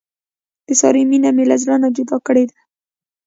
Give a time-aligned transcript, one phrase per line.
[0.67, 2.57] د سارې مینه مې له زړه نه جدا کړې ده.